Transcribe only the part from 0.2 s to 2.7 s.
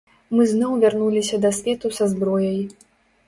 Мы зноў вярнуліся да свету са зброяй.